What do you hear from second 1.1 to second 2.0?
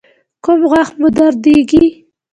دردیږي؟